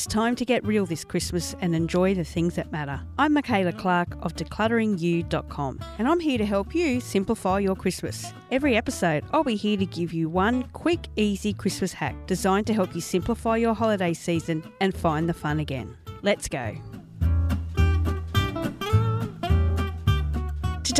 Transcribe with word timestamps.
It's 0.00 0.06
time 0.06 0.34
to 0.36 0.46
get 0.46 0.64
real 0.64 0.86
this 0.86 1.04
Christmas 1.04 1.54
and 1.60 1.74
enjoy 1.74 2.14
the 2.14 2.24
things 2.24 2.54
that 2.54 2.72
matter. 2.72 3.02
I'm 3.18 3.34
Michaela 3.34 3.74
Clark 3.74 4.16
of 4.22 4.34
declutteringyou.com 4.34 5.78
and 5.98 6.08
I'm 6.08 6.20
here 6.20 6.38
to 6.38 6.46
help 6.46 6.74
you 6.74 7.02
simplify 7.02 7.58
your 7.58 7.76
Christmas. 7.76 8.32
Every 8.50 8.78
episode, 8.78 9.24
I'll 9.30 9.44
be 9.44 9.56
here 9.56 9.76
to 9.76 9.84
give 9.84 10.14
you 10.14 10.30
one 10.30 10.62
quick, 10.72 11.08
easy 11.16 11.52
Christmas 11.52 11.92
hack 11.92 12.16
designed 12.26 12.66
to 12.68 12.72
help 12.72 12.94
you 12.94 13.02
simplify 13.02 13.58
your 13.58 13.74
holiday 13.74 14.14
season 14.14 14.62
and 14.80 14.96
find 14.96 15.28
the 15.28 15.34
fun 15.34 15.60
again. 15.60 15.94
Let's 16.22 16.48
go. 16.48 16.78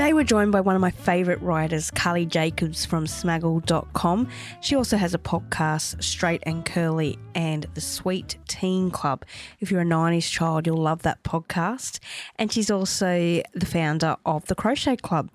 Today 0.00 0.14
we're 0.14 0.24
joined 0.24 0.50
by 0.50 0.62
one 0.62 0.74
of 0.74 0.80
my 0.80 0.92
favourite 0.92 1.42
writers, 1.42 1.90
Carly 1.90 2.24
Jacobs 2.24 2.86
from 2.86 3.04
smaggle.com. 3.04 4.28
She 4.62 4.74
also 4.74 4.96
has 4.96 5.12
a 5.12 5.18
podcast, 5.18 6.02
Straight 6.02 6.42
and 6.46 6.64
Curly 6.64 7.18
and 7.34 7.66
the 7.74 7.82
Sweet 7.82 8.38
Teen 8.48 8.90
Club. 8.90 9.26
If 9.58 9.70
you're 9.70 9.82
a 9.82 9.84
90s 9.84 10.30
child, 10.30 10.66
you'll 10.66 10.78
love 10.78 11.02
that 11.02 11.22
podcast. 11.22 11.98
And 12.36 12.50
she's 12.50 12.70
also 12.70 13.42
the 13.52 13.66
founder 13.66 14.16
of 14.24 14.46
the 14.46 14.54
Crochet 14.54 14.96
Club. 14.96 15.28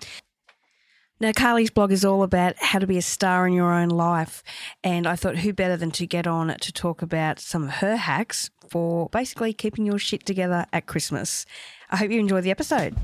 Now, 1.19 1.31
Carly's 1.31 1.69
blog 1.69 1.91
is 1.91 2.03
all 2.03 2.23
about 2.23 2.55
how 2.57 2.79
to 2.79 2.87
be 2.87 2.97
a 2.97 3.03
star 3.03 3.45
in 3.45 3.53
your 3.53 3.71
own 3.71 3.89
life. 3.89 4.41
And 4.83 5.05
I 5.05 5.15
thought, 5.15 5.37
who 5.37 5.53
better 5.53 5.77
than 5.77 5.91
to 5.91 6.07
get 6.07 6.25
on 6.25 6.47
to 6.47 6.71
talk 6.73 7.03
about 7.03 7.39
some 7.39 7.65
of 7.65 7.69
her 7.69 7.97
hacks 7.97 8.49
for 8.71 9.09
basically 9.09 9.53
keeping 9.53 9.85
your 9.85 9.99
shit 9.99 10.25
together 10.25 10.65
at 10.73 10.87
Christmas. 10.87 11.45
I 11.91 11.97
hope 11.97 12.09
you 12.09 12.19
enjoy 12.19 12.41
the 12.41 12.49
episode. 12.49 12.95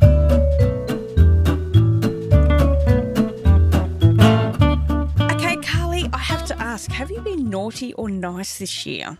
Ask 6.71 6.89
have 6.89 7.11
you 7.11 7.19
been 7.19 7.49
naughty 7.49 7.93
or 7.95 8.09
nice 8.09 8.59
this 8.59 8.85
year? 8.85 9.17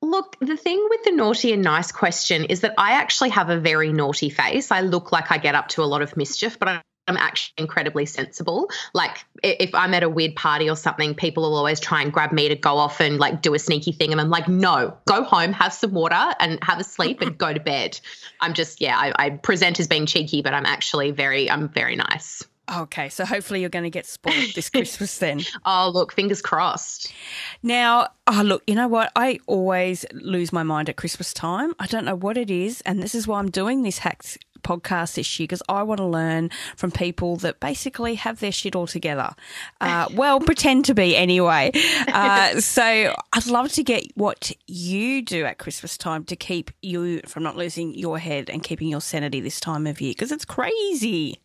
Look, 0.00 0.36
the 0.40 0.56
thing 0.56 0.86
with 0.90 1.02
the 1.02 1.10
naughty 1.10 1.52
and 1.52 1.62
nice 1.62 1.90
question 1.90 2.44
is 2.44 2.60
that 2.60 2.74
I 2.78 2.92
actually 2.92 3.30
have 3.30 3.50
a 3.50 3.58
very 3.58 3.92
naughty 3.92 4.30
face. 4.30 4.70
I 4.70 4.80
look 4.80 5.10
like 5.10 5.32
I 5.32 5.38
get 5.38 5.56
up 5.56 5.68
to 5.70 5.82
a 5.82 5.84
lot 5.84 6.02
of 6.02 6.16
mischief, 6.16 6.60
but 6.60 6.68
I'm 7.08 7.16
actually 7.16 7.54
incredibly 7.58 8.06
sensible. 8.06 8.70
Like 8.94 9.24
if 9.42 9.74
I'm 9.74 9.92
at 9.92 10.04
a 10.04 10.08
weird 10.08 10.36
party 10.36 10.70
or 10.70 10.76
something, 10.76 11.16
people 11.16 11.42
will 11.42 11.56
always 11.56 11.80
try 11.80 12.00
and 12.00 12.12
grab 12.12 12.30
me 12.30 12.48
to 12.48 12.54
go 12.54 12.76
off 12.76 13.00
and 13.00 13.18
like 13.18 13.42
do 13.42 13.54
a 13.54 13.58
sneaky 13.58 13.90
thing. 13.90 14.12
And 14.12 14.20
I'm 14.20 14.30
like, 14.30 14.46
no, 14.46 14.96
go 15.06 15.24
home, 15.24 15.52
have 15.52 15.72
some 15.72 15.92
water 15.92 16.34
and 16.38 16.62
have 16.62 16.78
a 16.78 16.84
sleep 16.84 17.22
and 17.22 17.36
go 17.36 17.52
to 17.52 17.60
bed. 17.60 17.98
I'm 18.40 18.54
just, 18.54 18.80
yeah, 18.80 18.96
I, 18.96 19.12
I 19.18 19.30
present 19.30 19.80
as 19.80 19.88
being 19.88 20.06
cheeky, 20.06 20.42
but 20.42 20.54
I'm 20.54 20.66
actually 20.66 21.10
very, 21.10 21.50
I'm 21.50 21.68
very 21.68 21.96
nice. 21.96 22.44
Okay, 22.72 23.08
so 23.08 23.24
hopefully 23.24 23.60
you're 23.60 23.70
going 23.70 23.84
to 23.84 23.90
get 23.90 24.06
spoiled 24.06 24.54
this 24.54 24.70
Christmas 24.70 25.18
then. 25.18 25.40
oh, 25.64 25.90
look, 25.92 26.12
fingers 26.12 26.40
crossed. 26.40 27.12
Now, 27.62 28.08
oh, 28.26 28.42
look, 28.44 28.62
you 28.66 28.74
know 28.74 28.88
what? 28.88 29.10
I 29.16 29.40
always 29.46 30.04
lose 30.12 30.52
my 30.52 30.62
mind 30.62 30.88
at 30.88 30.96
Christmas 30.96 31.32
time. 31.32 31.72
I 31.78 31.86
don't 31.86 32.04
know 32.04 32.14
what 32.14 32.36
it 32.36 32.50
is. 32.50 32.80
And 32.82 33.02
this 33.02 33.14
is 33.14 33.26
why 33.26 33.38
I'm 33.40 33.50
doing 33.50 33.82
this 33.82 33.98
hacks 33.98 34.38
podcast 34.62 35.14
this 35.14 35.38
year 35.38 35.44
because 35.44 35.62
I 35.68 35.82
want 35.82 35.98
to 35.98 36.06
learn 36.06 36.50
from 36.76 36.90
people 36.90 37.36
that 37.38 37.60
basically 37.60 38.14
have 38.16 38.40
their 38.40 38.52
shit 38.52 38.74
all 38.74 38.86
together. 38.86 39.30
Uh, 39.80 40.08
well, 40.14 40.40
pretend 40.40 40.84
to 40.86 40.94
be 40.94 41.16
anyway. 41.16 41.72
Uh, 42.12 42.60
so 42.60 43.14
I'd 43.32 43.46
love 43.46 43.72
to 43.72 43.82
get 43.82 44.04
what 44.16 44.52
you 44.66 45.22
do 45.22 45.44
at 45.44 45.58
Christmas 45.58 45.96
time 45.96 46.24
to 46.24 46.36
keep 46.36 46.70
you 46.82 47.20
from 47.26 47.42
not 47.42 47.56
losing 47.56 47.94
your 47.94 48.18
head 48.18 48.50
and 48.50 48.62
keeping 48.62 48.88
your 48.88 49.00
sanity 49.00 49.40
this 49.40 49.60
time 49.60 49.86
of 49.86 50.00
year 50.00 50.10
because 50.10 50.30
it's 50.30 50.44
crazy. 50.44 51.40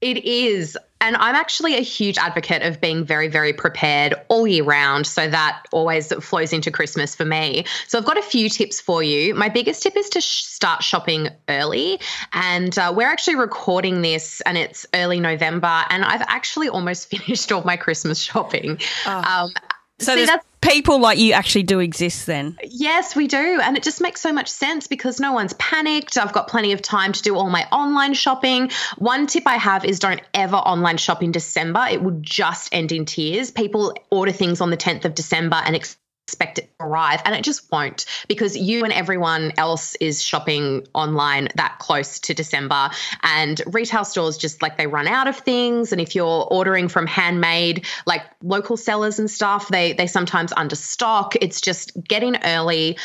It 0.00 0.24
is. 0.24 0.76
And 1.00 1.14
I'm 1.16 1.34
actually 1.34 1.76
a 1.76 1.82
huge 1.82 2.16
advocate 2.18 2.62
of 2.62 2.80
being 2.80 3.04
very, 3.04 3.28
very 3.28 3.52
prepared 3.52 4.14
all 4.28 4.46
year 4.46 4.64
round. 4.64 5.06
So 5.06 5.28
that 5.28 5.64
always 5.70 6.12
flows 6.12 6.52
into 6.52 6.70
Christmas 6.70 7.14
for 7.14 7.24
me. 7.24 7.64
So 7.86 7.98
I've 7.98 8.04
got 8.04 8.18
a 8.18 8.22
few 8.22 8.48
tips 8.48 8.80
for 8.80 9.02
you. 9.02 9.34
My 9.34 9.48
biggest 9.48 9.82
tip 9.82 9.96
is 9.96 10.08
to 10.10 10.20
sh- 10.20 10.44
start 10.44 10.82
shopping 10.82 11.28
early. 11.48 12.00
And 12.32 12.76
uh, 12.78 12.92
we're 12.96 13.08
actually 13.08 13.36
recording 13.36 14.02
this 14.02 14.40
and 14.42 14.56
it's 14.56 14.86
early 14.94 15.20
November. 15.20 15.84
And 15.90 16.02
I've 16.04 16.22
actually 16.22 16.70
almost 16.70 17.10
finished 17.10 17.52
all 17.52 17.62
my 17.62 17.76
Christmas 17.76 18.18
shopping. 18.18 18.78
Oh. 19.06 19.44
Um, 19.44 19.52
so 19.98 20.14
See, 20.14 20.26
there's 20.26 20.40
people 20.60 20.98
like 20.98 21.18
you 21.18 21.32
actually 21.32 21.62
do 21.62 21.78
exist 21.78 22.26
then. 22.26 22.58
Yes, 22.64 23.16
we 23.16 23.28
do. 23.28 23.60
And 23.62 23.76
it 23.76 23.82
just 23.82 24.00
makes 24.00 24.20
so 24.20 24.32
much 24.32 24.48
sense 24.48 24.86
because 24.86 25.20
no 25.20 25.32
one's 25.32 25.52
panicked. 25.54 26.18
I've 26.18 26.32
got 26.32 26.48
plenty 26.48 26.72
of 26.72 26.82
time 26.82 27.12
to 27.12 27.22
do 27.22 27.36
all 27.36 27.48
my 27.48 27.66
online 27.72 28.14
shopping. 28.14 28.70
One 28.98 29.26
tip 29.26 29.44
I 29.46 29.56
have 29.56 29.84
is 29.84 29.98
don't 29.98 30.20
ever 30.34 30.56
online 30.56 30.98
shop 30.98 31.22
in 31.22 31.32
December. 31.32 31.86
It 31.90 32.02
will 32.02 32.18
just 32.20 32.74
end 32.74 32.92
in 32.92 33.04
tears. 33.04 33.50
People 33.50 33.94
order 34.10 34.32
things 34.32 34.60
on 34.60 34.70
the 34.70 34.76
10th 34.76 35.04
of 35.04 35.14
December 35.14 35.60
and 35.64 35.74
expect 35.76 36.00
it 36.34 36.54
to 36.56 36.64
arrive 36.80 37.22
and 37.24 37.34
it 37.34 37.44
just 37.44 37.70
won't 37.70 38.04
because 38.26 38.56
you 38.56 38.82
and 38.82 38.92
everyone 38.92 39.52
else 39.58 39.94
is 39.96 40.22
shopping 40.22 40.84
online 40.92 41.48
that 41.54 41.78
close 41.78 42.18
to 42.18 42.34
December 42.34 42.90
and 43.22 43.62
retail 43.66 44.04
stores 44.04 44.36
just 44.36 44.60
like 44.60 44.76
they 44.76 44.88
run 44.88 45.06
out 45.06 45.28
of 45.28 45.36
things 45.36 45.92
and 45.92 46.00
if 46.00 46.14
you're 46.16 46.46
ordering 46.50 46.88
from 46.88 47.06
handmade 47.06 47.86
like 48.06 48.22
local 48.42 48.76
sellers 48.76 49.20
and 49.20 49.30
stuff 49.30 49.68
they 49.68 49.92
they 49.92 50.06
sometimes 50.06 50.52
understock 50.54 51.36
it's 51.40 51.60
just 51.60 51.92
getting 52.04 52.36
early 52.44 52.96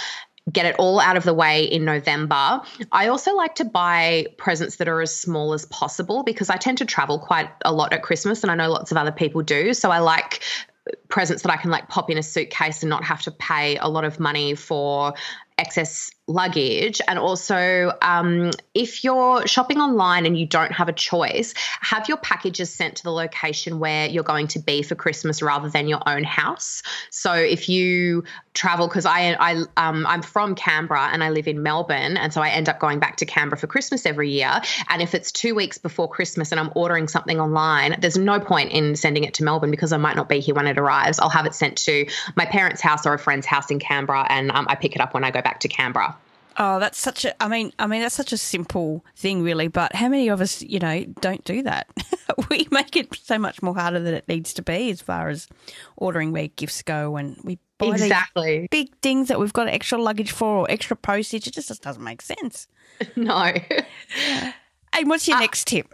get 0.52 0.66
it 0.66 0.76
all 0.80 1.00
out 1.00 1.16
of 1.16 1.24
the 1.24 1.36
way 1.36 1.66
in 1.66 1.86
November. 1.86 2.62
I 2.92 3.08
also 3.08 3.36
like 3.36 3.54
to 3.56 3.64
buy 3.64 4.26
presents 4.38 4.78
that 4.78 4.88
are 4.88 5.00
as 5.00 5.16
small 5.16 5.54
as 5.54 5.66
possible 5.66 6.24
because 6.24 6.50
I 6.50 6.58
tend 6.58 6.80
to 6.80 6.86
travel 6.86 7.20
quite 7.20 7.50
a 7.64 7.72
lot 7.72 7.94
at 7.94 8.02
Christmas 8.02 8.42
and 8.42 8.52
I 8.52 8.56
know 8.56 8.72
lots 8.72 8.90
of 8.90 8.98
other 8.98 9.12
people 9.12 9.44
do. 9.44 9.76
So 9.76 9.92
I 9.92 10.00
like 10.00 10.42
presents 11.10 11.44
that 11.44 11.52
I 11.52 11.58
can 11.58 11.70
like 11.70 11.90
pop 11.90 12.10
in 12.10 12.18
a 12.18 12.24
suitcase 12.24 12.82
and 12.82 12.90
not 12.90 13.04
have 13.04 13.22
to 13.24 13.32
pay 13.32 13.78
a 13.78 13.88
lot 13.88 14.04
of 14.04 14.20
money 14.20 14.56
for 14.56 15.14
excess 15.58 16.12
luggage. 16.32 17.02
And 17.08 17.20
also, 17.20 17.92
um, 18.02 18.52
if 18.74 19.04
you're 19.04 19.46
shopping 19.48 19.80
online 19.80 20.26
and 20.26 20.38
you 20.38 20.46
don't 20.46 20.72
have 20.72 20.90
a 20.90 20.94
choice, 20.94 21.54
have 21.82 22.08
your 22.08 22.18
packages 22.18 22.74
sent 22.74 22.98
to 22.98 23.04
the 23.04 23.12
location 23.12 23.80
where 23.80 24.08
you're 24.08 24.24
going 24.24 24.48
to 24.48 24.60
be 24.60 24.82
for 24.82 24.96
Christmas 24.96 25.42
rather 25.42 25.70
than 25.70 25.88
your 25.88 26.02
own 26.08 26.24
house. 26.24 26.84
So 27.10 27.34
if 27.34 27.70
you 27.70 28.24
travel, 28.54 28.88
because 28.88 29.06
I, 29.06 29.34
I 29.34 29.64
um, 29.78 30.06
I'm 30.06 30.22
from 30.22 30.56
Canberra 30.56 31.10
and 31.12 31.24
I 31.24 31.30
live 31.30 31.48
in 31.48 31.64
Melbourne, 31.64 32.18
and 32.18 32.34
so 32.34 32.42
I 32.42 32.50
end 32.50 32.70
up 32.70 32.80
going 32.80 33.00
back 33.00 33.18
to 33.18 33.26
Canberra 33.26 33.58
for 33.58 33.68
Christmas 33.68 34.06
every 34.06 34.30
year. 34.30 34.62
And 34.90 35.02
if 35.02 35.14
it's 35.16 35.32
two 35.32 35.56
weeks 35.56 35.78
before 35.78 36.10
Christmas 36.10 36.52
and 36.52 36.60
I'm 36.60 36.72
ordering 36.76 37.08
something 37.08 37.40
online, 37.40 37.98
there's 38.00 38.18
no 38.18 38.40
point 38.40 38.72
in 38.72 38.96
sending 38.96 39.24
it 39.24 39.34
to 39.36 39.44
Melbourne 39.44 39.72
because 39.72 39.94
I 39.94 39.98
might 39.98 40.16
not 40.16 40.30
be 40.30 40.40
here 40.40 40.56
when 40.56 40.68
it 40.68 40.78
arrives. 40.78 41.20
I'll 41.20 41.30
have 41.30 41.46
it 41.46 41.56
sent 41.56 41.78
to 41.80 42.06
my 42.36 42.46
parents' 42.46 42.82
house 42.82 43.06
or 43.06 43.14
a 43.14 43.20
friend's 43.20 43.46
house 43.46 43.72
in 43.72 43.80
Canberra, 43.80 44.26
and 44.30 44.52
um, 44.52 44.68
I 44.70 44.76
pick 44.76 44.96
it 44.96 45.02
up 45.02 45.14
when 45.14 45.24
I 45.24 45.32
go 45.32 45.42
back 45.42 45.62
to 45.62 45.68
Canberra. 45.68 46.16
Oh, 46.64 46.78
that's 46.78 47.00
such 47.00 47.26
a. 47.26 47.44
I 47.44 47.48
mean, 47.48 47.74
I 47.80 47.88
mean, 47.88 48.02
that's 48.02 48.14
such 48.14 48.32
a 48.32 48.38
simple 48.38 49.04
thing, 49.16 49.42
really. 49.42 49.68
But 49.68 49.96
how 49.96 50.08
many 50.08 50.28
of 50.28 50.42
us, 50.42 50.62
you 50.62 50.78
know, 50.78 51.04
don't 51.20 51.44
do 51.44 51.64
that? 51.64 51.88
we 52.52 52.68
make 52.70 52.96
it 52.96 53.16
so 53.16 53.40
much 53.40 53.64
more 53.64 53.74
harder 53.74 54.00
than 54.00 54.14
it 54.14 54.28
needs 54.28 54.54
to 54.54 54.62
be, 54.62 54.92
as 54.92 55.02
far 55.02 55.30
as 55.30 55.48
ordering 55.98 56.32
where 56.32 56.50
gifts 56.50 56.84
go, 56.84 57.18
and 57.18 57.36
we 57.44 57.58
buy 57.80 57.88
exactly 57.88 58.68
big 58.70 58.96
things 58.98 59.28
that 59.30 59.40
we've 59.40 59.54
got 59.54 59.70
extra 59.70 59.98
luggage 59.98 60.30
for 60.30 60.58
or 60.58 60.68
extra 60.70 60.96
postage. 60.96 61.48
It 61.48 61.54
just, 61.56 61.70
just 61.70 61.82
doesn't 61.82 62.04
make 62.04 62.22
sense. 62.22 62.68
No. 63.16 63.52
and 64.94 65.10
what's 65.10 65.28
your 65.28 65.38
uh, 65.38 65.40
next 65.40 65.66
tip? 65.66 65.92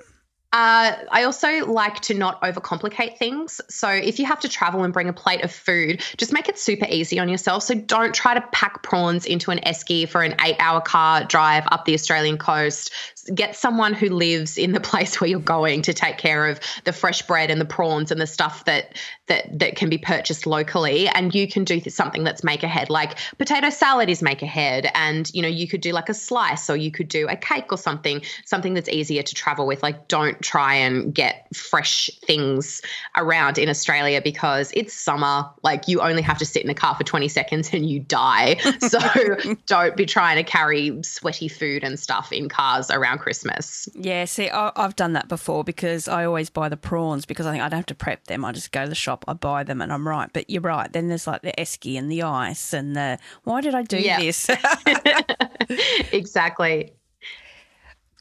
Uh, 0.53 0.95
I 1.11 1.23
also 1.23 1.65
like 1.65 1.99
to 2.01 2.13
not 2.13 2.41
overcomplicate 2.41 3.17
things. 3.17 3.59
So 3.69 3.89
if 3.89 4.17
you 4.17 4.25
have 4.25 4.39
to 4.41 4.49
travel 4.49 4.83
and 4.83 4.93
bring 4.93 5.09
a 5.09 5.13
plate 5.13 5.43
of 5.43 5.51
food, 5.51 6.01
just 6.15 6.31
make 6.31 6.47
it 6.47 6.57
super 6.57 6.87
easy 6.89 7.19
on 7.19 7.27
yourself. 7.27 7.63
So 7.63 7.75
don't 7.75 8.15
try 8.15 8.33
to 8.33 8.41
pack 8.53 8.81
prawns 8.81 9.25
into 9.25 9.51
an 9.51 9.59
esky 9.59 10.07
for 10.07 10.23
an 10.23 10.35
eight 10.41 10.55
hour 10.59 10.79
car 10.79 11.25
drive 11.25 11.65
up 11.69 11.83
the 11.83 11.93
Australian 11.93 12.37
coast 12.37 12.91
get 13.33 13.55
someone 13.55 13.93
who 13.93 14.09
lives 14.09 14.57
in 14.57 14.71
the 14.71 14.79
place 14.87 15.19
where 15.19 15.29
you're 15.29 15.39
going 15.39 15.81
to 15.83 15.93
take 15.93 16.17
care 16.17 16.47
of 16.47 16.59
the 16.83 16.93
fresh 16.93 17.21
bread 17.23 17.49
and 17.49 17.59
the 17.59 17.65
prawns 17.65 18.11
and 18.11 18.19
the 18.21 18.27
stuff 18.27 18.65
that 18.65 18.97
that 19.27 19.59
that 19.59 19.75
can 19.75 19.89
be 19.89 19.97
purchased 19.97 20.45
locally. 20.45 21.07
And 21.09 21.33
you 21.33 21.47
can 21.47 21.63
do 21.63 21.79
something 21.81 22.23
that's 22.23 22.43
make 22.43 22.63
ahead 22.63 22.89
like 22.89 23.17
potato 23.37 23.69
salad 23.69 24.09
is 24.09 24.21
make 24.21 24.41
ahead. 24.41 24.89
And 24.93 25.31
you 25.33 25.41
know 25.41 25.47
you 25.47 25.67
could 25.67 25.81
do 25.81 25.91
like 25.91 26.09
a 26.09 26.13
slice 26.13 26.69
or 26.69 26.77
you 26.77 26.91
could 26.91 27.07
do 27.07 27.27
a 27.27 27.35
cake 27.35 27.71
or 27.71 27.77
something 27.77 28.21
something 28.45 28.73
that's 28.73 28.89
easier 28.89 29.23
to 29.23 29.35
travel 29.35 29.67
with. 29.67 29.83
Like 29.83 30.07
don't 30.07 30.41
try 30.41 30.75
and 30.75 31.13
get 31.13 31.47
fresh 31.55 32.09
things 32.25 32.81
around 33.15 33.57
in 33.57 33.69
Australia 33.69 34.21
because 34.21 34.71
it's 34.73 34.93
summer. 34.93 35.49
Like 35.63 35.87
you 35.87 36.01
only 36.01 36.21
have 36.21 36.37
to 36.39 36.45
sit 36.45 36.61
in 36.61 36.67
the 36.67 36.73
car 36.73 36.95
for 36.95 37.03
20 37.03 37.27
seconds 37.27 37.69
and 37.73 37.89
you 37.89 37.99
die. 37.99 38.57
So 38.87 38.99
don't 39.65 39.97
be 39.97 40.05
trying 40.05 40.37
to 40.37 40.43
carry 40.43 41.01
sweaty 41.03 41.47
food 41.47 41.83
and 41.83 41.99
stuff 41.99 42.31
in 42.31 42.47
cars 42.47 42.89
around 42.91 43.16
around 43.17 43.23
Christmas. 43.23 43.89
Yeah, 43.93 44.25
see, 44.25 44.49
I, 44.49 44.71
have 44.75 44.95
done 44.95 45.13
that 45.13 45.27
before 45.27 45.63
because 45.63 46.07
I 46.07 46.25
always 46.25 46.49
buy 46.49 46.69
the 46.69 46.77
prawns 46.77 47.25
because 47.25 47.45
I 47.45 47.51
think 47.51 47.63
I 47.63 47.69
don't 47.69 47.79
have 47.79 47.85
to 47.87 47.95
prep 47.95 48.25
them. 48.25 48.45
I 48.45 48.51
just 48.51 48.71
go 48.71 48.83
to 48.83 48.89
the 48.89 48.95
shop, 48.95 49.25
I 49.27 49.33
buy 49.33 49.63
them, 49.63 49.81
and 49.81 49.91
I'm 49.91 50.07
right. 50.07 50.29
But 50.31 50.49
you're 50.49 50.61
right. 50.61 50.91
Then 50.91 51.07
there's 51.07 51.27
like 51.27 51.41
the 51.41 51.53
esky 51.57 51.97
and 51.97 52.11
the 52.11 52.23
ice 52.23 52.73
and 52.73 52.95
the 52.95 53.19
why 53.43 53.61
did 53.61 53.75
I 53.75 53.83
do 53.83 53.97
yeah. 53.97 54.19
this? 54.19 54.49
exactly. 56.11 56.93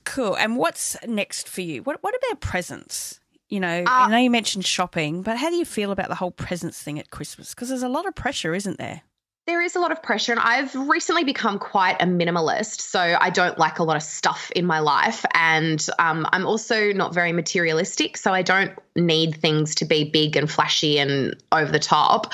Cool. 0.04 0.36
And 0.36 0.56
what's 0.56 0.96
next 1.06 1.48
for 1.48 1.60
you? 1.60 1.82
What 1.82 2.02
What 2.02 2.14
about 2.14 2.40
presents? 2.40 3.20
You 3.48 3.60
know, 3.60 3.82
uh, 3.82 3.90
I 3.90 4.10
know 4.10 4.18
you 4.18 4.30
mentioned 4.30 4.64
shopping, 4.64 5.22
but 5.22 5.36
how 5.36 5.50
do 5.50 5.56
you 5.56 5.64
feel 5.64 5.92
about 5.92 6.08
the 6.08 6.16
whole 6.16 6.32
presents 6.32 6.82
thing 6.82 6.98
at 6.98 7.10
Christmas? 7.10 7.54
Because 7.54 7.68
there's 7.68 7.84
a 7.84 7.88
lot 7.88 8.06
of 8.06 8.14
pressure, 8.16 8.56
isn't 8.56 8.78
there? 8.78 9.02
There 9.46 9.62
is 9.62 9.76
a 9.76 9.80
lot 9.80 9.92
of 9.92 10.02
pressure, 10.02 10.32
and 10.32 10.40
I've 10.40 10.74
recently 10.74 11.22
become 11.22 11.60
quite 11.60 12.02
a 12.02 12.04
minimalist. 12.04 12.80
So 12.80 12.98
I 12.98 13.30
don't 13.30 13.56
like 13.58 13.78
a 13.78 13.84
lot 13.84 13.96
of 13.96 14.02
stuff 14.02 14.50
in 14.56 14.66
my 14.66 14.80
life. 14.80 15.24
And 15.34 15.84
um, 16.00 16.26
I'm 16.32 16.46
also 16.46 16.92
not 16.92 17.14
very 17.14 17.32
materialistic. 17.32 18.16
So 18.16 18.34
I 18.34 18.42
don't 18.42 18.76
need 18.96 19.36
things 19.36 19.76
to 19.76 19.84
be 19.84 20.10
big 20.10 20.36
and 20.36 20.50
flashy 20.50 20.98
and 20.98 21.36
over 21.52 21.70
the 21.70 21.78
top. 21.78 22.32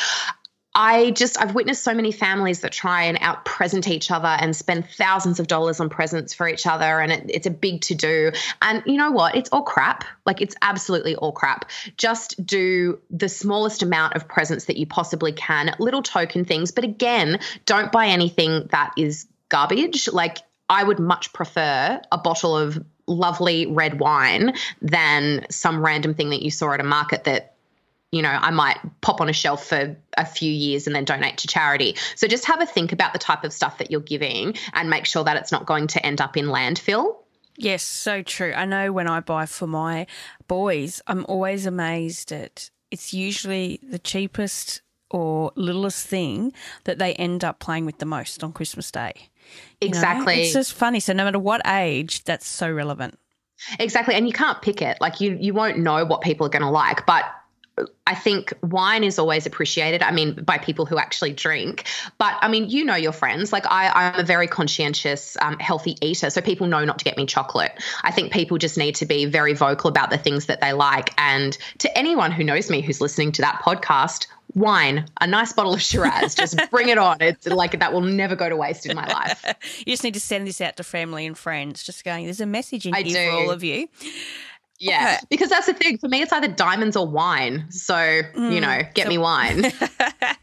I 0.75 1.11
just 1.11 1.41
I've 1.41 1.55
witnessed 1.55 1.85
so 1.85 1.93
many 1.93 2.13
families 2.13 2.61
that 2.61 2.73
try 2.73 3.05
and 3.05 3.19
out 3.21 3.45
present 3.45 3.89
each 3.89 4.11
other 4.11 4.29
and 4.29 4.57
spend 4.57 4.89
thousands 4.89 5.39
of 5.39 5.47
dollars 5.47 5.81
on 5.81 5.91
presents 5.91 6.33
for 6.33 6.49
each 6.49 6.67
other 6.67 7.01
and 7.01 7.13
it, 7.13 7.25
it's 7.29 7.47
a 7.47 7.51
big 7.51 7.83
to 7.83 7.95
do 7.95 8.33
and 8.63 8.83
you 8.87 8.97
know 8.97 9.11
what? 9.11 9.37
It's 9.37 9.51
all 9.51 9.63
crap. 9.63 10.05
Like 10.25 10.41
it's 10.41 10.55
absolutely 10.63 11.15
all 11.17 11.33
crap. 11.33 11.71
Just 11.97 12.45
do 12.45 12.99
the 13.11 13.29
smallest 13.29 13.83
amount 13.83 14.15
of 14.15 14.29
presents 14.29 14.65
that 14.67 14.77
you 14.79 14.87
possibly 14.87 15.33
can 15.33 15.75
little 15.79 16.03
token 16.03 16.45
things. 16.45 16.71
But 16.71 16.85
again 16.85 17.39
don't 17.67 17.93
buy 17.93 18.07
anything 18.07 18.69
that 18.71 18.93
is 18.97 19.27
garbage. 19.51 20.09
Like 20.09 20.39
I 20.71 20.85
would 20.85 20.99
much 20.99 21.33
prefer 21.35 22.01
a 22.11 22.19
bottle 22.19 22.57
of 22.57 22.83
lovely 23.07 23.67
red 23.67 24.01
wine 24.01 24.55
than 24.81 25.45
some 25.51 25.85
random 25.85 26.15
thing 26.15 26.31
that 26.31 26.43
you 26.43 26.51
saw 26.51 26.73
at 26.73 26.81
a 26.81 26.85
market 26.85 27.25
that 27.25 27.52
you 28.13 28.21
know, 28.21 28.29
I 28.29 28.51
might 28.51 28.79
pop 29.01 29.21
on 29.21 29.29
a 29.29 29.33
shelf 29.33 29.67
for 29.67 29.97
a 30.17 30.27
few 30.27 30.53
years 30.53 30.87
and 30.87 30.95
then 30.95 31.05
donate 31.05 31.39
to 31.39 31.49
charity. 31.49 31.97
So 32.15 32.29
just 32.29 32.45
have 32.45 32.61
a 32.61 32.67
think 32.67 32.93
about 32.93 33.15
the 33.15 33.19
type 33.19 33.43
of 33.43 33.53
stuff 33.53 33.79
that 33.79 33.91
you're 33.91 34.01
giving 34.01 34.55
and 34.75 34.91
make 34.91 35.07
sure 35.07 35.25
that 35.25 35.37
it's 35.39 35.51
not 35.51 35.67
going 35.67 35.87
to 35.89 36.07
end 36.07 36.21
up 36.21 36.37
in 36.37 36.47
landfill. 36.47 37.17
Yes, 37.57 37.83
so 37.83 38.23
true. 38.23 38.53
I 38.53 38.67
know 38.67 38.93
when 38.93 39.09
I 39.09 39.21
buy 39.21 39.47
for 39.47 39.67
my 39.67 40.07
boys, 40.47 41.01
I'm 41.07 41.25
always 41.27 41.65
amazed 41.67 42.33
at 42.33 42.71
it's 42.91 43.15
usually 43.15 43.81
the 43.83 43.99
cheapest 43.99 44.83
or 45.11 45.53
littlest 45.57 46.07
thing 46.07 46.53
that 46.85 46.99
they 46.99 47.15
end 47.15 47.45
up 47.45 47.59
playing 47.59 47.87
with 47.87 47.99
the 47.99 48.07
most 48.07 48.45
on 48.45 48.53
Christmas 48.53 48.91
Day. 48.91 49.13
You 49.81 49.89
exactly. 49.89 50.37
Know? 50.37 50.43
It's 50.43 50.53
just 50.53 50.75
funny. 50.75 51.01
So 51.01 51.15
no 51.15 51.25
matter 51.25 51.39
what 51.39 51.63
age, 51.67 52.25
that's 52.25 52.47
so 52.47 52.71
relevant. 52.71 53.19
Exactly. 53.79 54.15
And 54.15 54.27
you 54.27 54.33
can't 54.33 54.61
pick 54.61 54.83
it. 54.83 54.99
Like 55.01 55.21
you 55.21 55.37
you 55.41 55.55
won't 55.55 55.79
know 55.79 56.05
what 56.05 56.21
people 56.21 56.47
are 56.47 56.51
going 56.51 56.63
to 56.63 56.71
like, 56.71 57.07
but 57.07 57.25
I 58.07 58.15
think 58.15 58.53
wine 58.63 59.05
is 59.05 59.19
always 59.19 59.47
appreciated. 59.47 60.03
I 60.03 60.11
mean, 60.11 60.35
by 60.35 60.59
people 60.59 60.87
who 60.87 60.99
actually 60.99 61.33
drink. 61.33 61.87
But 62.19 62.35
I 62.41 62.49
mean, 62.49 62.69
you 62.69 62.85
know 62.85 62.95
your 62.95 63.13
friends. 63.13 63.53
Like 63.53 63.65
I, 63.67 63.89
I'm 63.89 64.21
a 64.21 64.25
very 64.25 64.47
conscientious, 64.47 65.37
um, 65.41 65.59
healthy 65.59 65.97
eater, 66.01 66.31
so 66.31 66.41
people 66.41 66.67
know 66.67 66.85
not 66.85 66.99
to 66.99 67.05
get 67.05 67.17
me 67.17 67.27
chocolate. 67.27 67.73
I 68.03 68.11
think 68.11 68.33
people 68.33 68.59
just 68.59 68.77
need 68.77 68.97
to 68.97 69.07
be 69.07 69.27
very 69.27 69.55
vocal 69.55 69.89
about 69.89 70.11
the 70.11 70.19
things 70.19 70.47
that 70.47 70.61
they 70.61 70.73
like. 70.73 71.15
And 71.19 71.57
to 71.79 71.99
anyone 71.99 72.33
who 72.33 72.45
knows 72.45 72.71
me, 72.71 72.81
who's 72.81 73.01
listening 73.01 73.33
to 73.33 73.43
that 73.43 73.61
podcast, 73.65 74.27
wine, 74.55 75.07
a 75.21 75.27
nice 75.27 75.53
bottle 75.53 75.75
of 75.75 75.83
Shiraz, 75.83 76.35
just 76.35 76.59
bring 76.71 76.89
it 76.89 76.99
on. 76.99 77.19
It's 77.21 77.47
like 77.47 77.79
that 77.79 77.93
will 77.93 78.03
never 78.03 78.37
go 78.37 78.49
to 78.49 78.57
waste 78.57 78.87
in 78.87 78.97
my 78.97 79.07
life. 79.07 79.45
you 79.79 79.93
just 79.93 80.05
need 80.05 80.15
to 80.15 80.21
send 80.21 80.47
this 80.47 80.61
out 80.61 80.77
to 80.77 80.85
family 80.85 81.27
and 81.27 81.37
friends, 81.37 81.83
just 81.83 82.05
going. 82.05 82.25
There's 82.25 82.41
a 82.41 82.47
message 82.47 82.87
in 82.87 82.95
I 82.95 83.03
here 83.03 83.25
do. 83.25 83.31
for 83.31 83.43
all 83.45 83.51
of 83.51 83.65
you. 83.65 83.89
Yeah, 84.83 85.17
okay. 85.19 85.27
because 85.31 85.49
that's 85.49 85.67
the 85.67 85.75
thing. 85.75 85.99
For 85.99 86.09
me, 86.09 86.23
it's 86.23 86.33
either 86.33 86.49
diamonds 86.49 86.97
or 86.97 87.07
wine. 87.07 87.67
So, 87.71 87.95
mm, 87.95 88.53
you 88.53 88.61
know, 88.61 88.83
get 88.95 89.05
so- 89.05 89.09
me 89.09 89.19
wine. 89.19 89.73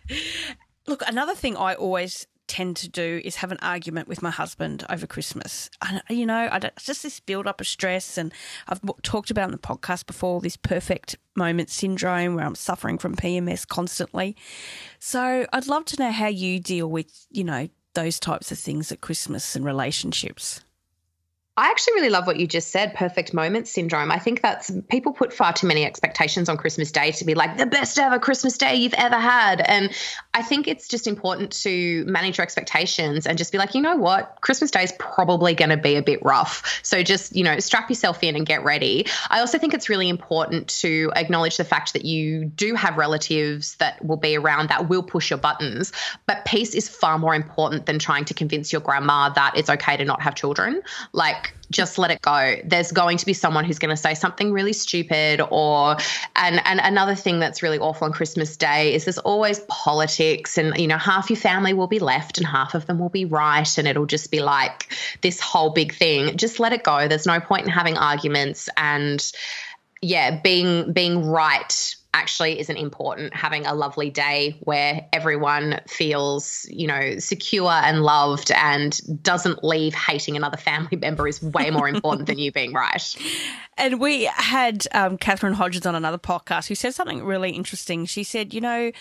Look, 0.88 1.04
another 1.08 1.36
thing 1.36 1.56
I 1.56 1.76
always 1.76 2.26
tend 2.48 2.76
to 2.78 2.90
do 2.90 3.22
is 3.24 3.36
have 3.38 3.52
an 3.52 3.60
argument 3.62 4.08
with 4.08 4.24
my 4.24 4.32
husband 4.32 4.84
over 4.90 5.06
Christmas. 5.06 5.70
And, 5.88 6.02
you 6.10 6.26
know, 6.26 6.50
I 6.52 6.60
just 6.80 7.04
this 7.04 7.20
build 7.20 7.46
up 7.48 7.62
of 7.62 7.68
stress. 7.68 8.18
And 8.18 8.34
I've 8.68 8.82
talked 9.04 9.30
about 9.30 9.46
on 9.46 9.52
the 9.52 9.58
podcast 9.58 10.08
before 10.08 10.42
this 10.42 10.58
perfect 10.58 11.16
moment 11.36 11.70
syndrome 11.70 12.36
where 12.36 12.46
I'm 12.46 12.56
suffering 12.56 12.98
from 12.98 13.16
PMS 13.16 13.68
constantly. 13.68 14.36
So 14.98 15.46
I'd 15.54 15.68
love 15.68 15.86
to 15.86 16.02
know 16.02 16.12
how 16.12 16.28
you 16.28 16.60
deal 16.60 16.90
with, 16.90 17.28
you 17.30 17.44
know, 17.44 17.70
those 17.94 18.20
types 18.20 18.52
of 18.52 18.58
things 18.58 18.92
at 18.92 19.02
Christmas 19.02 19.56
and 19.56 19.64
relationships. 19.64 20.62
I 21.60 21.72
actually 21.72 21.96
really 21.96 22.10
love 22.10 22.26
what 22.26 22.38
you 22.38 22.48
just 22.48 22.70
said 22.70 22.94
perfect 22.94 23.34
moment 23.34 23.68
syndrome. 23.68 24.14
I 24.14 24.18
think 24.18 24.42
that's 24.42 24.72
people 24.90 25.12
put 25.12 25.34
far 25.34 25.52
too 25.52 25.68
many 25.68 25.84
expectations 25.84 26.48
on 26.48 26.56
Christmas 26.56 26.90
Day 26.90 27.12
to 27.12 27.26
be 27.26 27.36
like 27.36 27.58
the 27.58 27.66
best 27.66 28.00
ever 28.00 28.18
Christmas 28.18 28.58
Day 28.58 28.76
you've 28.76 28.94
ever 28.94 29.18
had. 29.18 29.60
And 29.60 29.92
I 30.34 30.42
think 30.42 30.70
it's 30.70 30.88
just 30.88 31.06
important 31.06 31.52
to 31.64 32.06
manage 32.06 32.38
your 32.38 32.44
expectations 32.44 33.28
and 33.28 33.38
just 33.38 33.52
be 33.52 33.58
like, 33.58 33.76
you 33.76 33.82
know 33.82 33.98
what? 33.98 34.38
Christmas 34.40 34.72
Day 34.72 34.84
is 34.84 34.94
probably 35.00 35.54
going 35.54 35.70
to 35.70 35.76
be 35.76 35.98
a 35.98 36.02
bit 36.02 36.24
rough. 36.24 36.80
So 36.82 37.04
just, 37.04 37.36
you 37.36 37.44
know, 37.44 37.60
strap 37.60 37.90
yourself 37.90 38.24
in 38.24 38.38
and 38.38 38.46
get 38.46 38.64
ready. 38.64 39.08
I 39.30 39.42
also 39.42 39.58
think 39.58 39.74
it's 39.74 39.90
really 39.90 40.08
important 40.08 40.70
to 40.80 41.12
acknowledge 41.18 41.58
the 41.58 41.66
fact 41.66 41.92
that 41.92 42.06
you 42.06 42.46
do 42.46 42.74
have 42.76 42.96
relatives 42.96 43.76
that 43.76 44.04
will 44.06 44.16
be 44.16 44.38
around 44.38 44.70
that 44.70 44.88
will 44.88 45.04
push 45.04 45.30
your 45.30 45.40
buttons. 45.40 45.92
But 46.26 46.46
peace 46.46 46.74
is 46.74 46.88
far 46.88 47.20
more 47.20 47.36
important 47.36 47.86
than 47.86 48.00
trying 48.00 48.24
to 48.26 48.34
convince 48.34 48.72
your 48.72 48.82
grandma 48.82 49.28
that 49.32 49.58
it's 49.58 49.70
okay 49.70 49.98
to 49.98 50.06
not 50.06 50.22
have 50.22 50.36
children. 50.36 50.82
Like, 51.12 51.49
just 51.72 51.98
let 51.98 52.12
it 52.12 52.22
go. 52.22 52.56
There's 52.64 52.92
going 52.92 53.18
to 53.18 53.26
be 53.26 53.34
someone 53.34 53.66
who's 53.66 53.80
going 53.80 53.96
to 53.96 54.02
say 54.02 54.14
something 54.14 54.52
really 54.52 54.74
stupid 54.74 55.42
or 55.50 55.98
and 56.36 56.62
and 56.66 56.80
another 56.80 57.16
thing 57.16 57.40
that's 57.40 57.62
really 57.62 57.80
awful 57.80 58.06
on 58.06 58.14
Christmas 58.14 58.58
Day 58.58 58.94
is 58.94 59.06
there's 59.06 59.18
always 59.20 59.60
politics 59.68 60.58
and 60.58 60.78
you 60.78 60.88
know 60.88 60.98
half 60.98 61.30
your 61.30 61.38
family 61.38 61.74
will 61.74 61.88
be 61.88 62.00
left 62.00 62.38
and 62.38 62.48
half 62.48 62.74
of 62.74 62.86
them 62.86 63.00
will 63.00 63.10
be 63.10 63.26
right 63.26 63.78
and 63.78 63.88
it'll 63.88 64.06
just 64.06 64.32
be 64.32 64.40
like 64.40 64.92
this 65.22 65.40
whole 65.40 65.70
big 65.70 65.94
thing. 65.94 66.38
Just 66.38 66.60
let 66.60 66.74
it 66.74 66.84
go. 66.84 67.08
There's 67.08 67.26
no 67.26 67.40
point 67.40 67.66
in 67.66 67.72
having 67.72 67.98
arguments 67.98 68.70
and 68.78 69.32
yeah, 70.02 70.40
being 70.42 70.94
being 70.94 71.26
right 71.26 71.96
actually 72.14 72.60
isn't 72.60 72.78
important. 72.78 73.36
Having 73.36 73.66
a 73.66 73.74
lovely 73.74 74.10
day 74.10 74.58
where 74.62 75.08
everyone 75.14 75.80
feels, 75.88 76.66
you 76.70 76.88
know, 76.88 77.20
secure 77.20 77.70
and 77.72 78.02
loved 78.02 78.52
and 78.52 79.00
doesn't 79.22 79.64
leave 79.64 79.94
hating 79.94 80.36
another 80.36 80.58
family 80.58 80.98
member 81.02 81.28
is 81.28 81.42
way 81.42 81.70
more 81.70 81.88
important 81.88 82.28
than 82.28 82.40
you 82.40 82.52
being 82.52 82.74
right. 82.74 83.16
And 83.78 84.00
we 84.00 84.26
had 84.26 84.88
um, 84.94 85.18
Catherine 85.18 85.54
Hodges 85.54 85.86
on 85.86 85.96
another 85.96 86.18
podcast 86.18 86.68
who 86.68 86.76
said 86.76 86.94
something 86.96 87.24
really 87.24 87.52
interesting. 87.52 88.06
She 88.06 88.24
said, 88.24 88.54
you 88.54 88.62
know, 88.62 88.92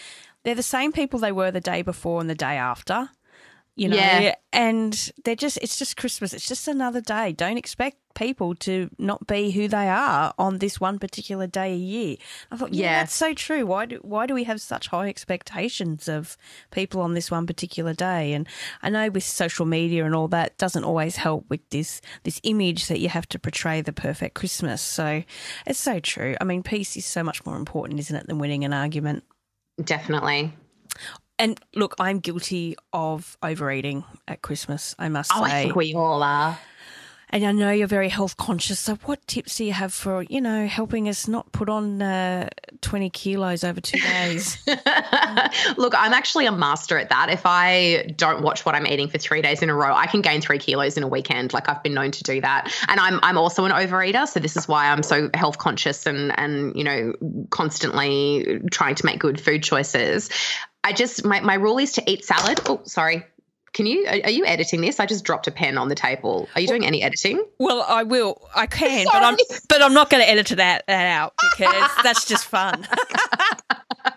they're 0.45 0.55
the 0.55 0.63
same 0.63 0.93
people 0.93 1.19
they 1.19 1.33
were 1.33 1.51
the 1.51 1.61
day 1.61 1.83
before 1.83 2.21
and 2.21 2.31
the 2.31 2.35
day 2.35 2.57
after 2.57 3.11
you 3.79 3.89
know? 3.89 3.97
Yeah. 3.97 4.35
and 4.53 5.13
they're 5.25 5.37
just 5.37 5.59
it's 5.63 5.79
just 5.79 5.97
christmas. 5.97 6.33
It's 6.33 6.49
just 6.49 6.67
another 6.67 7.01
day. 7.01 7.33
Don't 7.33 7.57
expect 7.57 7.97
people 8.15 8.57
to 8.57 8.91
not 8.99 9.25
be 9.29 9.53
who 9.53 9.69
they 9.69 9.89
are 9.89 10.35
on 10.37 10.59
this 10.59 10.81
one 10.81 10.99
particular 10.99 11.47
day 11.47 11.73
a 11.73 11.76
year. 11.76 12.17
I 12.50 12.57
thought 12.57 12.75
yeah, 12.75 12.85
yeah, 12.85 12.99
that's 13.00 13.14
so 13.14 13.35
true. 13.35 13.64
Why 13.67 13.87
do 13.87 14.00
why 14.02 14.26
do 14.26 14.35
we 14.35 14.45
have 14.45 14.61
such 14.61 14.88
high 14.88 15.09
expectations 15.09 16.09
of 16.09 16.37
people 16.73 17.00
on 17.00 17.14
this 17.14 17.31
one 17.31 17.47
particular 17.47 17.95
day? 17.95 18.33
And 18.33 18.49
i 18.83 18.91
know 18.91 19.09
with 19.11 19.23
social 19.23 19.64
media 19.64 20.05
and 20.05 20.14
all 20.14 20.29
that 20.29 20.59
doesn't 20.59 20.85
always 20.85 21.17
help 21.17 21.45
with 21.49 21.61
this 21.71 22.00
this 22.25 22.41
image 22.43 22.88
that 22.88 22.99
you 22.99 23.09
have 23.09 23.29
to 23.29 23.38
portray 23.38 23.81
the 23.81 23.93
perfect 23.93 24.35
christmas. 24.35 24.83
So 24.83 25.23
it's 25.67 25.79
so 25.79 26.00
true. 26.00 26.35
I 26.41 26.45
mean 26.45 26.64
peace 26.64 26.97
is 26.97 27.07
so 27.07 27.23
much 27.23 27.47
more 27.47 27.57
important 27.57 28.00
isn't 28.00 28.17
it 28.17 28.26
than 28.26 28.38
winning 28.38 28.64
an 28.64 28.73
argument? 28.73 29.23
Definitely 29.83 30.52
and 31.38 31.61
look, 31.75 31.95
I'm 31.99 32.18
guilty 32.18 32.76
of 32.92 33.37
overeating 33.42 34.04
at 34.26 34.42
Christmas, 34.42 34.95
I 34.99 35.09
must 35.09 35.30
oh, 35.35 35.47
say. 35.47 35.61
I 35.61 35.62
think 35.64 35.76
we 35.76 35.95
all 35.95 36.23
are. 36.23 36.59
And 37.30 37.45
I 37.45 37.52
know 37.52 37.71
you're 37.71 37.87
very 37.87 38.09
health 38.09 38.37
conscious. 38.38 38.80
So, 38.80 38.95
what 39.04 39.26
tips 39.26 39.57
do 39.57 39.64
you 39.64 39.73
have 39.73 39.92
for, 39.92 40.23
you 40.23 40.40
know, 40.40 40.66
helping 40.66 41.09
us 41.09 41.28
not 41.28 41.52
put 41.52 41.68
on 41.68 42.00
uh, 42.00 42.49
20 42.80 43.11
kilos 43.11 43.64
over 43.64 43.83
two 43.83 43.99
days? 43.99 44.57
Look, 45.76 45.95
I'm 45.95 46.14
actually 46.14 46.47
a 46.47 46.52
master 46.52 46.97
at 46.97 47.11
that. 47.11 47.28
If 47.28 47.42
I 47.45 48.14
don't 48.16 48.42
watch 48.42 48.64
what 48.64 48.75
I'm 48.75 48.87
eating 48.87 49.09
for 49.09 49.18
three 49.18 49.42
days 49.42 49.62
in 49.62 49.68
a 49.68 49.75
row, 49.75 49.95
I 49.95 50.07
can 50.07 50.23
gain 50.23 50.40
three 50.40 50.59
kilos 50.59 50.97
in 50.97 51.02
a 51.02 51.09
weekend. 51.09 51.52
Like 51.52 51.68
I've 51.68 51.83
been 51.83 51.95
known 51.95 52.12
to 52.12 52.23
do 52.23 52.40
that. 52.40 52.73
And 52.88 52.99
I'm, 52.99 53.21
I'm 53.23 53.37
also 53.37 53.66
an 53.66 53.73
overeater. 53.73 54.26
So, 54.26 54.40
this 54.40 54.57
is 54.57 54.66
why 54.66 54.88
I'm 54.88 55.02
so 55.02 55.28
health 55.35 55.59
conscious 55.59 56.07
and, 56.07 56.33
and, 56.38 56.75
you 56.76 56.85
know, 56.85 57.12
constantly 57.50 58.62
trying 58.71 58.95
to 58.95 59.04
make 59.04 59.21
good 59.21 59.38
food 59.38 59.62
choices. 59.62 60.30
I 60.88 60.92
just 60.92 61.23
my, 61.23 61.40
my 61.40 61.54
rule 61.54 61.76
is 61.76 61.92
to 61.92 62.11
eat 62.11 62.25
salad. 62.25 62.61
Oh, 62.64 62.80
sorry. 62.85 63.23
Can 63.75 63.85
you 63.85 64.07
are, 64.07 64.21
are 64.25 64.30
you 64.30 64.47
editing 64.47 64.80
this? 64.80 64.99
I 64.99 65.04
just 65.04 65.23
dropped 65.23 65.47
a 65.47 65.50
pen 65.50 65.76
on 65.76 65.88
the 65.88 65.95
table. 65.95 66.49
Are 66.54 66.62
you 66.62 66.66
doing 66.66 66.87
any 66.87 67.02
editing? 67.02 67.45
Well, 67.59 67.85
I 67.87 68.04
will. 68.04 68.49
I 68.54 68.66
can, 68.66 69.04
but 69.04 69.23
I'm 69.23 69.37
but 69.68 69.83
I'm 69.83 69.92
not 69.92 70.09
going 70.09 70.23
to 70.23 70.28
edit 70.28 70.47
that, 70.57 70.87
that 70.87 71.07
out 71.07 71.35
because 71.52 71.90
that's 72.02 72.25
just 72.25 72.47
fun. 72.47 72.88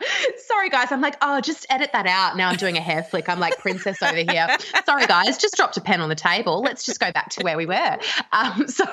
Sorry, 0.45 0.69
guys. 0.69 0.91
I'm 0.91 1.01
like, 1.01 1.15
oh, 1.21 1.41
just 1.41 1.65
edit 1.69 1.91
that 1.93 2.07
out. 2.07 2.37
Now 2.37 2.49
I'm 2.49 2.57
doing 2.57 2.77
a 2.77 2.81
hair 2.81 3.03
flick. 3.03 3.29
I'm 3.29 3.39
like 3.39 3.57
princess 3.59 4.01
over 4.01 4.15
here. 4.15 4.47
Sorry, 4.85 5.05
guys. 5.05 5.37
Just 5.37 5.55
dropped 5.55 5.77
a 5.77 5.81
pen 5.81 6.01
on 6.01 6.09
the 6.09 6.15
table. 6.15 6.61
Let's 6.61 6.83
just 6.85 6.99
go 6.99 7.11
back 7.11 7.29
to 7.31 7.43
where 7.43 7.57
we 7.57 7.65
were. 7.65 7.97
Um, 8.31 8.67
so 8.67 8.85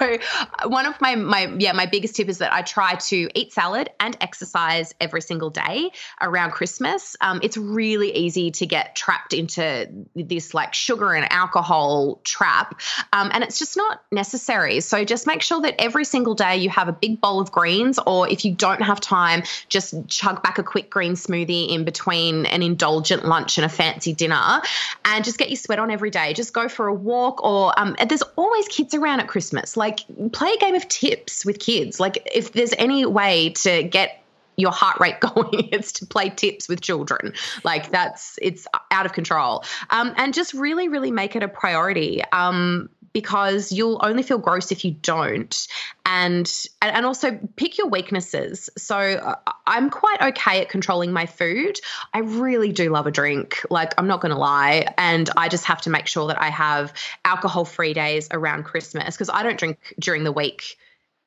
one 0.67 0.87
of 0.87 1.01
my 1.01 1.15
my 1.15 1.53
yeah 1.59 1.73
my 1.73 1.87
biggest 1.87 2.17
tip 2.17 2.29
is 2.29 2.39
that 2.39 2.53
I 2.53 2.63
try 2.63 2.95
to 2.95 3.29
eat 3.35 3.53
salad 3.53 3.91
and 4.01 4.17
exercise 4.21 4.95
every 5.01 5.21
single 5.21 5.51
day 5.51 5.91
around 6.21 6.53
Christmas. 6.53 7.17
Um, 7.21 7.41
it's 7.43 7.57
really 7.57 8.15
easy 8.15 8.51
to 8.53 8.67
get 8.67 8.95
trapped 8.95 9.33
into 9.33 9.89
this 10.15 10.55
like 10.55 10.75
sugar 10.75 11.15
and 11.15 11.31
alcohol 11.33 12.21
trap, 12.25 12.81
um, 13.13 13.31
and 13.33 13.45
it's 13.45 13.59
just 13.59 13.77
not 13.77 14.03
necessary. 14.11 14.81
So 14.81 15.05
just 15.05 15.27
make 15.27 15.43
sure 15.43 15.61
that 15.63 15.77
every 15.79 16.05
single 16.05 16.35
day 16.35 16.57
you 16.59 16.71
have 16.71 16.89
a 16.89 16.93
big 16.93 17.21
bowl 17.21 17.41
of 17.41 17.53
greens, 17.53 17.99
or 18.07 18.29
if 18.29 18.45
you 18.45 18.55
don't 18.55 18.83
have 18.83 19.01
time, 19.01 19.43
just 19.69 19.95
chug 20.09 20.43
back 20.43 20.59
a 20.59 20.63
quick 20.63 20.91
green 20.99 21.13
smoothie 21.13 21.73
in 21.73 21.85
between 21.85 22.45
an 22.47 22.61
indulgent 22.61 23.25
lunch 23.25 23.57
and 23.57 23.65
a 23.65 23.69
fancy 23.69 24.13
dinner 24.13 24.61
and 25.05 25.25
just 25.25 25.39
get 25.39 25.49
your 25.49 25.57
sweat 25.57 25.79
on 25.79 25.93
every 25.93 26.11
day. 26.11 26.33
Just 26.33 26.53
go 26.53 26.69
for 26.69 26.89
a 26.89 26.93
walk 26.93 27.41
or 27.45 27.73
um, 27.79 27.95
there's 28.09 28.23
always 28.35 28.67
kids 28.67 28.95
around 28.95 29.21
at 29.21 29.29
Christmas. 29.29 29.77
Like 29.77 30.01
play 30.33 30.51
a 30.51 30.59
game 30.59 30.75
of 30.75 30.89
tips 30.89 31.47
with 31.47 31.61
kids. 31.61 32.01
Like 32.01 32.29
if 32.35 32.51
there's 32.53 32.75
any 32.79 33.07
way 33.07 33.51
to 33.51 33.85
get 33.85 34.25
your 34.59 34.73
heart 34.73 35.01
rate 35.01 35.21
going 35.35 35.71
it's 35.73 35.93
to 35.93 36.07
play 36.07 36.29
tips 36.29 36.69
with 36.69 36.83
children. 36.83 37.33
Like 37.65 37.91
that's 37.91 38.39
it's 38.43 38.67
out 38.91 39.07
of 39.07 39.15
control. 39.15 39.65
Um, 39.89 40.13
and 40.19 40.35
just 40.35 40.53
really 40.53 40.89
really 40.89 41.11
make 41.11 41.35
it 41.37 41.43
a 41.43 41.49
priority 41.49 42.23
um, 42.33 42.91
because 43.15 43.73
you'll 43.73 44.01
only 44.03 44.23
feel 44.23 44.39
gross 44.39 44.71
if 44.71 44.85
you 44.85 44.91
don't. 44.91 45.67
And 46.05 46.53
and 46.83 47.07
also 47.07 47.39
pick 47.57 47.79
your 47.79 47.89
weaknesses. 47.89 48.69
So 48.77 48.97
uh, 48.97 49.37
i'm 49.67 49.91
quite 49.91 50.21
okay 50.21 50.61
at 50.63 50.69
controlling 50.69 51.13
my 51.13 51.27
food. 51.27 51.79
I 52.13 52.21
really 52.21 52.73
do 52.73 52.91
love 52.91 53.07
a 53.07 53.11
drink. 53.11 53.65
Like 53.71 53.95
i'm 53.97 54.09
not 54.09 54.21
going 54.21 54.33
to 54.33 54.39
lie. 54.39 54.93
And 54.99 55.31
i 55.37 55.49
just 55.49 55.65
have 55.65 55.81
to 55.83 55.91
make 55.91 56.07
sure 56.07 56.27
that 56.29 56.41
i 56.41 56.51
have 56.51 56.93
alcohol 57.25 57.65
free 57.65 57.95
days 57.95 58.29
around 58.33 58.65
christmas 58.65 59.15
because 59.15 59.31
i 59.31 59.43
don't 59.43 59.59
drink 59.59 59.95
during 59.99 60.25
the 60.25 60.33
week 60.33 60.77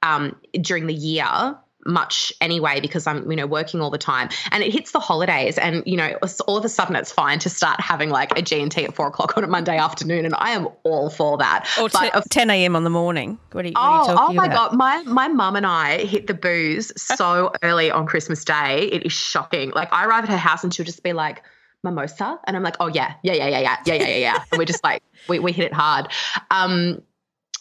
um, 0.04 0.36
during 0.60 0.88
the 0.88 0.94
year 0.94 1.56
much 1.86 2.34
anyway 2.42 2.80
because 2.80 3.08
I'm 3.08 3.30
you 3.30 3.38
know 3.38 3.48
working 3.48 3.82
all 3.82 3.90
the 3.90 3.98
time. 3.98 4.30
And 4.52 4.64
it 4.64 4.72
hits 4.72 4.92
the 4.92 5.00
holidays 5.00 5.58
and 5.58 5.84
you 5.86 5.98
know 5.98 6.18
all 6.48 6.58
of 6.58 6.66
a 6.66 6.70
sudden 6.70 6.96
it's 6.96 7.12
fine 7.12 7.40
to 7.40 7.50
start 7.50 7.80
having 7.80 8.10
like 8.10 8.38
a 8.38 8.42
G&T 8.42 8.84
at 8.84 8.94
four 8.96 9.08
o'clock 9.08 9.38
on 9.38 9.44
a 9.44 9.48
Monday 9.48 9.78
afternoon 9.78 10.26
and 10.26 10.36
I 10.38 10.52
am 10.52 10.68
all 10.84 11.10
for 11.10 11.38
that. 11.38 11.68
Or 11.80 11.90
but, 11.90 12.14
t- 12.14 12.22
10 12.30 12.50
a.m 12.50 12.76
on 12.76 12.84
the 12.84 12.90
morning. 12.90 13.40
What 13.52 13.66
are 13.66 13.68
you, 13.68 13.74
oh, 13.76 13.80
are 13.82 14.06
you 14.06 14.18
oh 14.18 14.34
my 14.34 14.46
about? 14.46 14.72
god. 14.72 14.78
My 14.78 15.04
my 15.04 15.28
mum 15.28 15.56
and 15.56 15.66
I 15.66 16.06
hit 16.06 16.28
the 16.28 16.34
booze 16.34 16.92
so 16.98 17.52
early 17.64 17.92
on 17.92 18.06
Christmas 18.06 18.44
day. 18.44 18.90
It 18.92 19.06
is 19.06 19.14
shocking. 19.14 19.72
Like 19.72 19.92
I 19.92 20.06
arrive 20.06 20.24
at 20.24 20.30
her 20.30 20.38
house 20.38 20.64
and 20.64 20.74
she'll 20.74 20.86
just 20.86 21.04
be 21.04 21.14
like 21.14 21.44
mimosa? 21.84 22.40
And 22.46 22.56
I'm 22.56 22.64
like 22.64 22.78
oh 22.80 22.88
yeah. 22.88 23.16
Yeah 23.24 23.34
yeah 23.34 23.48
yeah 23.48 23.60
yeah. 23.60 23.78
Yeah 23.86 23.94
yeah 23.96 24.08
yeah 24.08 24.18
yeah. 24.18 24.44
And 24.52 24.60
we're 24.60 24.66
just 24.66 24.84
like 24.84 25.04
we, 25.28 25.40
we 25.40 25.52
hit 25.52 25.66
it 25.66 25.74
hard. 25.74 26.10
Um 26.50 27.02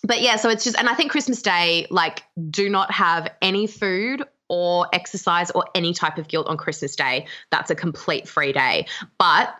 but 0.02 0.23
yeah, 0.23 0.37
so 0.37 0.49
it's 0.49 0.64
just, 0.64 0.78
and 0.78 0.88
I 0.88 0.95
think 0.95 1.11
Christmas 1.11 1.42
Day, 1.42 1.87
like, 1.90 2.25
do 2.50 2.69
not 2.69 2.90
have 2.92 3.30
any 3.42 3.66
food 3.66 4.25
or 4.49 4.88
exercise 4.92 5.50
or 5.52 5.64
any 5.75 5.95
type 5.95 6.19
of 6.19 6.28
guilt 6.28 6.49
on 6.49 6.57
Christmas 6.57 6.97
Day. 6.97 7.26
That's 7.50 7.71
a 7.71 7.75
complete 7.75 8.28
free 8.28 8.52
day. 8.52 8.87
But 9.19 9.54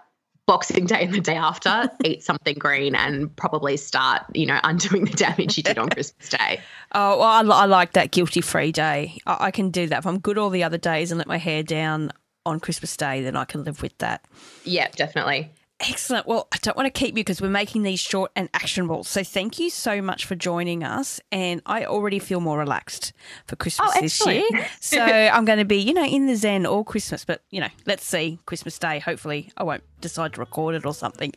Boxing 0.47 0.87
Day 0.87 1.04
and 1.04 1.14
the 1.14 1.20
day 1.20 1.37
after, 1.37 1.88
eat 2.04 2.25
something 2.25 2.56
green 2.59 2.97
and 2.97 3.35
probably 3.37 3.76
start, 3.76 4.23
you 4.35 4.47
know, 4.47 4.59
undoing 4.64 5.04
the 5.04 5.16
damage 5.16 5.56
you 5.56 5.62
did 5.62 5.78
on 5.78 5.88
Christmas 5.88 6.28
Day. 6.28 6.61
Oh, 6.92 7.18
well, 7.18 7.52
I, 7.52 7.62
I 7.62 7.66
like 7.66 7.92
that 7.92 8.11
guilty 8.11 8.40
free 8.40 8.73
day. 8.73 9.18
I, 9.26 9.37
I, 9.47 9.50
can 9.52 9.70
do 9.70 9.87
that. 9.87 10.00
If 10.00 10.06
I'm 10.06 10.18
good 10.18 10.38
all 10.38 10.50
the 10.50 10.64
other 10.64 10.78
days 10.78 11.12
and 11.12 11.18
let 11.18 11.28
my 11.28 11.38
hair 11.38 11.62
down 11.62 12.11
on 12.44 12.59
Christmas 12.59 12.97
Day, 12.97 13.23
then 13.23 13.37
I 13.37 13.44
can 13.44 13.62
live 13.62 13.80
with 13.80 13.97
that. 13.99 14.25
Yeah, 14.64 14.88
definitely. 14.97 15.52
Excellent. 15.80 16.26
Well, 16.26 16.46
I 16.52 16.58
don't 16.60 16.76
want 16.76 16.87
to 16.87 16.90
keep 16.90 17.16
you 17.16 17.25
because 17.25 17.40
we're 17.40 17.49
making 17.49 17.84
these 17.84 18.00
short 18.00 18.30
and 18.37 18.50
actionable. 18.52 19.02
So 19.02 19.25
thank 19.25 19.58
you 19.58 19.70
so 19.70 20.02
much 20.02 20.26
for 20.26 20.34
joining 20.34 20.84
us. 20.84 21.20
And 21.32 21.62
I 21.64 21.87
already 21.87 22.18
feel 22.18 22.40
more 22.40 22.58
relaxed 22.58 23.14
for 23.46 23.56
Christmas 23.56 23.90
oh, 23.96 24.00
this 24.00 24.26
year. 24.26 24.44
So 24.80 25.00
I'm 25.00 25.44
going 25.44 25.58
to 25.58 25.64
be, 25.64 25.76
you 25.76 25.94
know, 25.94 26.04
in 26.04 26.26
the 26.26 26.37
Zen 26.37 26.66
all 26.66 26.84
Christmas. 26.84 27.25
But, 27.25 27.42
you 27.50 27.60
know, 27.60 27.68
let's 27.87 28.04
see 28.04 28.38
Christmas 28.44 28.78
Day. 28.78 28.99
Hopefully 28.99 29.50
I 29.56 29.62
won't 29.62 29.82
decide 30.02 30.34
to 30.34 30.40
record 30.40 30.75
it 30.75 30.84
or 30.84 30.92
something. 30.92 31.32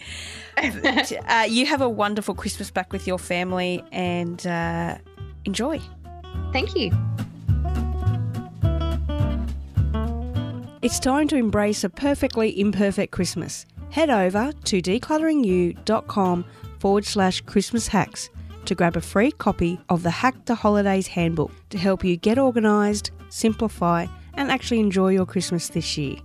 but, 0.55 1.11
uh, 1.27 1.45
you 1.47 1.65
have 1.65 1.81
a 1.81 1.89
wonderful 1.89 2.35
Christmas 2.35 2.69
back 2.69 2.91
with 2.91 3.07
your 3.07 3.19
family 3.19 3.81
and 3.93 4.45
uh, 4.45 4.97
enjoy. 5.45 5.79
Thank 6.51 6.75
you. 6.75 6.91
It's 10.81 10.99
time 10.99 11.29
to 11.29 11.37
embrace 11.37 11.85
a 11.85 11.89
perfectly 11.89 12.59
imperfect 12.59 13.13
Christmas 13.13 13.65
head 13.93 14.09
over 14.09 14.51
to 14.63 14.81
declutteringyou.com 14.81 16.43
forward 16.79 17.05
slash 17.05 17.41
Christmas 17.41 17.87
hacks 17.87 18.31
to 18.65 18.73
grab 18.73 18.97
a 18.97 19.01
free 19.01 19.31
copy 19.31 19.79
of 19.87 20.01
the 20.01 20.09
Hack 20.09 20.33
the 20.45 20.55
Holidays 20.55 21.05
Handbook 21.05 21.51
to 21.69 21.77
help 21.77 22.03
you 22.03 22.17
get 22.17 22.39
organised, 22.39 23.11
simplify, 23.29 24.07
and 24.33 24.49
actually 24.49 24.79
enjoy 24.79 25.09
your 25.09 25.27
Christmas 25.27 25.69
this 25.69 25.95
year. 25.95 26.15